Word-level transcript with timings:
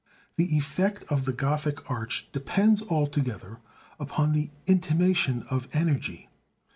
The 0.35 0.57
effect 0.57 1.03
of 1.09 1.25
the 1.25 1.31
Gothic 1.31 1.87
arch 1.87 2.27
depends 2.33 2.81
altogether 2.81 3.59
upon 3.99 4.31
the 4.31 4.49
intimation 4.65 5.43
of 5.43 5.67
energy. 5.73 6.27